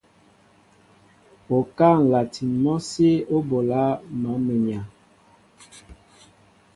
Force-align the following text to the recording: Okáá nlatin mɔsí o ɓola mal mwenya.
Okáá 1.57 1.93
nlatin 2.03 2.51
mɔsí 2.63 3.09
o 3.35 3.37
ɓola 3.49 3.81
mal 4.21 4.37
mwenya. 4.45 4.81